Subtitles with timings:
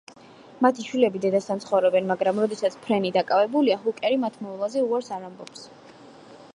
[0.65, 5.67] მათი შვილები დედასთან ცხოვრობენ, მაგრამ როდესაც ფრენი დაკავებულია, ჰუკერი მათ მოვლაზე უარს არ ამბობს.